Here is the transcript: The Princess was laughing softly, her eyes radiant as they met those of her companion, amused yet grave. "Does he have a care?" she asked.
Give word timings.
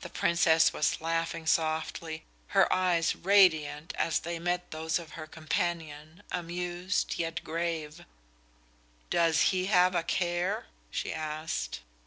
The 0.00 0.08
Princess 0.08 0.72
was 0.72 1.02
laughing 1.02 1.44
softly, 1.44 2.24
her 2.56 2.72
eyes 2.72 3.14
radiant 3.14 3.92
as 3.98 4.20
they 4.20 4.38
met 4.38 4.70
those 4.70 4.98
of 4.98 5.10
her 5.10 5.26
companion, 5.26 6.22
amused 6.32 7.18
yet 7.18 7.44
grave. 7.44 8.02
"Does 9.10 9.42
he 9.52 9.66
have 9.66 9.94
a 9.94 10.04
care?" 10.04 10.68
she 10.90 11.12
asked. 11.12 11.80